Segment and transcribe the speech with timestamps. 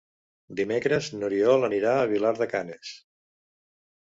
[0.59, 2.95] Dimecres n'Oriol anirà a Vilar de Canes.